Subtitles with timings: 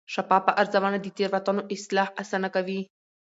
[0.13, 2.79] شفافه ارزونه د تېروتنو اصلاح اسانه کوي.